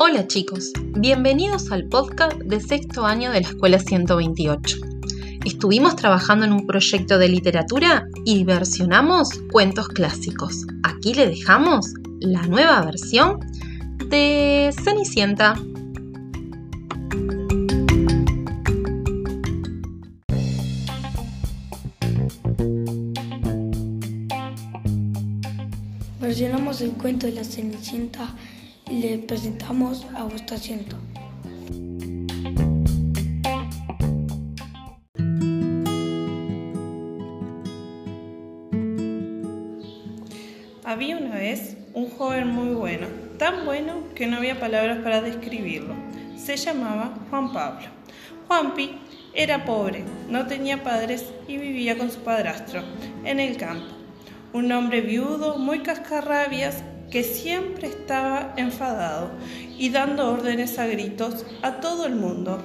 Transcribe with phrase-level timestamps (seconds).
[0.00, 4.76] Hola chicos, bienvenidos al podcast de sexto año de la Escuela 128.
[5.44, 10.64] Estuvimos trabajando en un proyecto de literatura y versionamos cuentos clásicos.
[10.84, 13.40] Aquí le dejamos la nueva versión
[14.08, 15.54] de Cenicienta.
[26.20, 28.32] Versionamos el cuento de la Cenicienta
[28.90, 30.96] le presentamos a vuestro asiento.
[40.84, 43.06] Había una vez un joven muy bueno,
[43.38, 45.94] tan bueno que no había palabras para describirlo.
[46.36, 47.86] Se llamaba Juan Pablo.
[48.46, 48.98] Juanpi
[49.34, 52.82] era pobre, no tenía padres y vivía con su padrastro
[53.24, 53.94] en el campo.
[54.54, 59.30] Un hombre viudo, muy cascarrabias, que siempre estaba enfadado
[59.78, 62.62] y dando órdenes a gritos a todo el mundo.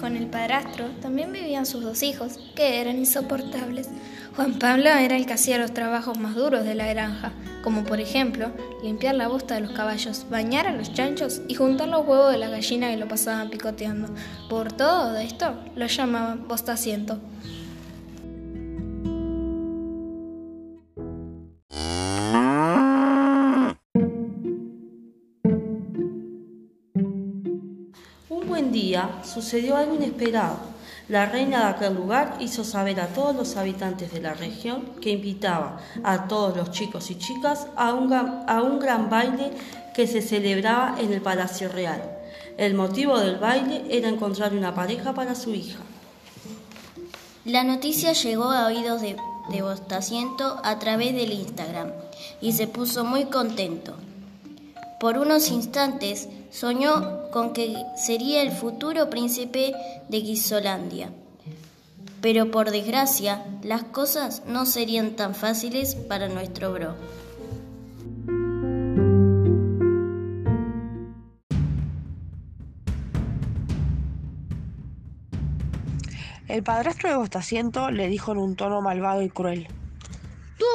[0.00, 3.88] Con el padrastro también vivían sus dos hijos, que eran insoportables.
[4.34, 8.00] Juan Pablo era el que hacía los trabajos más duros de la granja, como por
[8.00, 8.50] ejemplo
[8.82, 12.38] limpiar la bosta de los caballos, bañar a los chanchos y juntar los huevos de
[12.38, 14.08] la gallina que lo pasaban picoteando.
[14.48, 17.20] Por todo esto lo llamaban bostaciento.
[28.72, 30.56] Día sucedió algo inesperado.
[31.08, 35.10] La reina de aquel lugar hizo saber a todos los habitantes de la región que
[35.10, 39.50] invitaba a todos los chicos y chicas a un, ga- a un gran baile
[39.94, 42.00] que se celebraba en el Palacio Real.
[42.56, 45.80] El motivo del baile era encontrar una pareja para su hija.
[47.44, 49.16] La noticia llegó a oídos de,
[49.50, 51.90] de Bostaciento a través del Instagram
[52.40, 53.96] y se puso muy contento.
[55.02, 59.74] Por unos instantes soñó con que sería el futuro príncipe
[60.08, 61.10] de Guisolandia.
[62.20, 66.94] Pero por desgracia, las cosas no serían tan fáciles para nuestro bro.
[76.46, 79.66] El padrastro de Bostaciento le dijo en un tono malvado y cruel.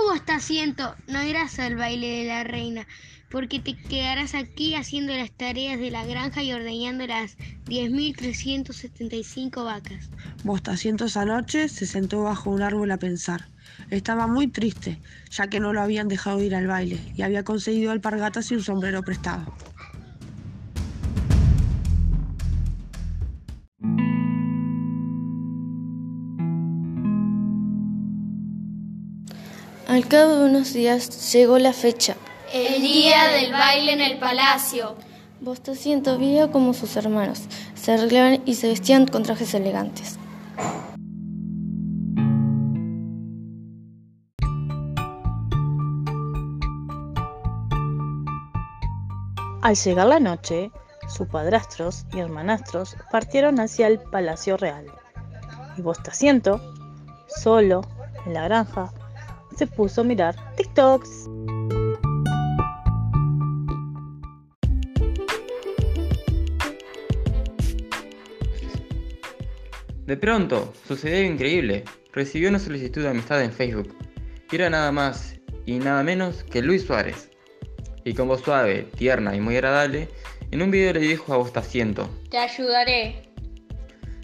[0.08, 2.88] Tú, Bostaciento, no irás al baile de la reina,
[3.30, 7.36] porque te quedarás aquí haciendo las tareas de la granja y ordeñando las
[7.66, 10.10] 10.375 vacas.
[10.44, 13.50] Bostaciento esa noche se sentó bajo un árbol a pensar.
[13.90, 17.92] Estaba muy triste, ya que no lo habían dejado ir al baile y había conseguido
[17.92, 19.67] alpargatas y un sombrero prestado.
[29.98, 32.16] Al cabo de unos días llegó la fecha.
[32.54, 34.94] El día del baile en el palacio.
[35.42, 37.42] Bostaciento veía como sus hermanos
[37.74, 40.20] se arreglaban y se vestían con trajes elegantes.
[49.64, 50.70] Al llegar la noche,
[51.10, 54.86] sus padrastros y hermanastros partieron hacia el Palacio Real.
[55.76, 56.62] Y Bostaciento,
[57.42, 57.82] solo,
[58.28, 58.92] en la granja,
[59.58, 61.30] se puso a mirar TikToks.
[70.06, 71.84] De pronto, sucedió algo increíble.
[72.14, 73.94] Recibió una solicitud de amistad en Facebook.
[74.50, 75.36] Y era nada más
[75.66, 77.30] y nada menos que Luis Suárez.
[78.06, 80.08] Y con voz suave, tierna y muy agradable,
[80.52, 82.10] en un video le dijo a Bostaciento.
[82.30, 83.24] Te ayudaré.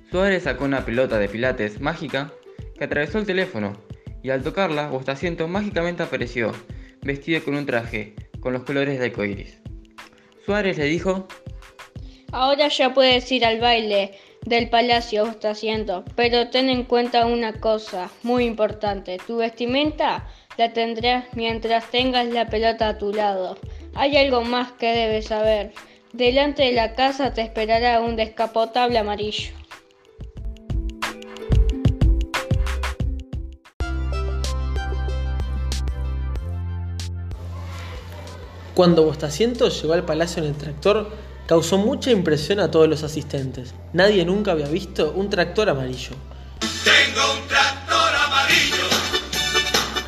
[0.10, 2.32] Suárez sacó una pelota de pilates mágica
[2.78, 3.76] que atravesó el teléfono
[4.24, 6.54] y al tocarla, Bostaciento mágicamente apareció,
[7.02, 9.60] vestido con un traje con los colores de arcoíris.
[10.46, 11.28] Suárez le dijo
[12.32, 18.10] Ahora ya puedes ir al baile del palacio, Bostaciento, pero ten en cuenta una cosa
[18.24, 19.18] muy importante.
[19.28, 23.58] Tu vestimenta la tendrás mientras tengas la pelota a tu lado.
[23.94, 25.74] Hay algo más que debes saber.
[26.14, 29.63] Delante de la casa te esperará un descapotable amarillo.
[38.74, 41.12] Cuando Bostaciento llegó al palacio en el tractor,
[41.46, 43.76] causó mucha impresión a todos los asistentes.
[43.94, 46.16] Nadie nunca había visto un tractor amarillo.
[46.84, 48.86] Tengo un tractor amarillo,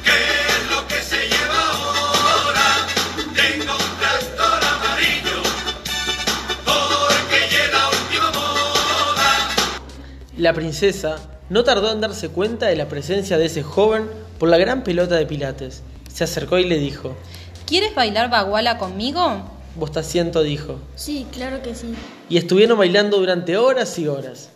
[0.04, 2.88] ¿qué es lo que se lleva ahora?
[3.36, 5.44] Tengo un tractor amarillo,
[6.66, 9.50] porque lleva la última moda.
[10.38, 11.18] La princesa
[11.50, 14.10] no tardó en darse cuenta de la presencia de ese joven
[14.40, 15.84] por la gran pelota de pilates.
[16.12, 17.16] Se acercó y le dijo,
[17.66, 19.42] ¿Quieres bailar baguala conmigo?
[19.76, 20.76] Bostaciento dijo.
[20.96, 21.96] Sí, claro que sí.
[22.30, 24.52] Y estuvieron bailando durante horas y horas.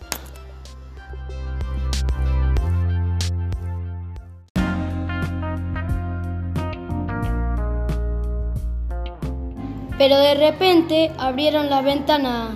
[9.97, 12.51] Pero de repente abrieron las ventanas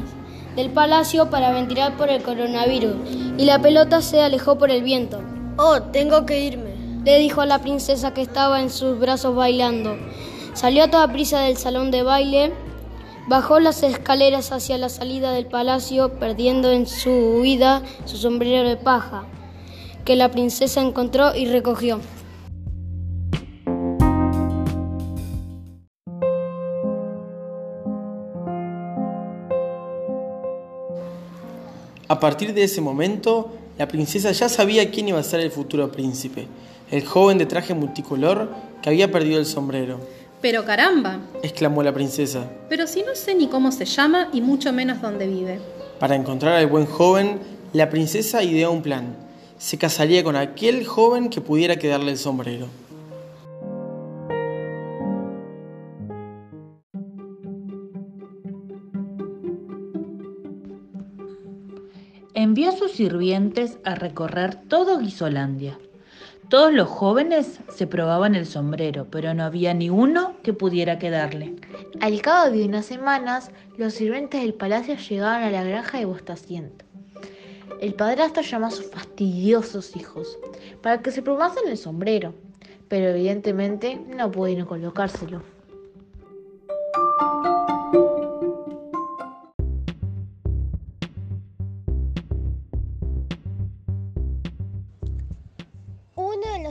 [0.56, 2.96] del palacio para ventilar por el coronavirus
[3.40, 5.20] y la pelota se alejó por el viento.
[5.58, 9.98] Oh, tengo que irme, le dijo a la princesa que estaba en sus brazos bailando.
[10.54, 12.54] Salió a toda prisa del salón de baile,
[13.28, 18.78] bajó las escaleras hacia la salida del palacio, perdiendo en su huida su sombrero de
[18.78, 19.24] paja,
[20.06, 22.00] que la princesa encontró y recogió.
[32.08, 33.50] A partir de ese momento,
[33.80, 36.48] la princesa ya sabía quién iba a ser el futuro príncipe,
[36.92, 38.50] el joven de traje multicolor
[38.84, 40.00] que había perdido el sombrero.
[40.44, 42.52] Pero caramba, exclamó la princesa.
[42.68, 45.62] pero si no sé ni cómo se llama y mucho menos dónde vive.
[46.02, 47.40] Para encontrar al buen joven,
[47.72, 49.16] la princesa ideó un plan.
[49.58, 52.68] Se casaría con aquel joven que pudiera quedarle el sombrero.
[62.34, 65.78] envió a sus sirvientes a recorrer todo Guisolandia.
[66.54, 71.56] Todos los jóvenes se probaban el sombrero, pero no había ni uno que pudiera quedarle.
[72.00, 76.86] Al cabo de unas semanas, los sirvientes del palacio llegaron a la granja de Bostaciento.
[77.82, 80.38] El padrastro llamó a sus fastidiosos hijos
[80.84, 82.36] para que se probasen el sombrero,
[82.88, 85.42] pero evidentemente no pudieron colocárselo.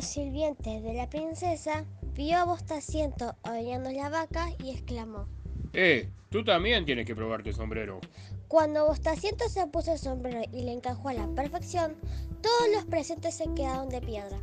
[0.02, 1.84] Los sirvientes de la princesa
[2.14, 5.28] vio a Bostaciento ordeñando la vaca y exclamó:
[5.72, 8.00] Eh, tú también tienes que probarte el sombrero.
[8.48, 11.94] Cuando Bostaciento se puso el sombrero y le encajó a la perfección,
[12.42, 14.38] todos los presentes se quedaron de piedra.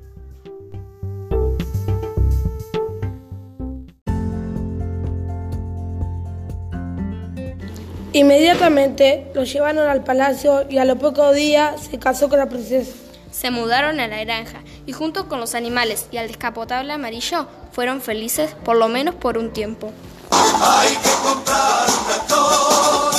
[8.14, 12.96] Inmediatamente lo llevaron al palacio y a los pocos días se casó con la princesa.
[13.30, 18.02] Se mudaron a la granja y junto con los animales y al descapotable amarillo fueron
[18.02, 19.92] felices por lo menos por un tiempo.
[20.32, 23.19] Hay que comprar un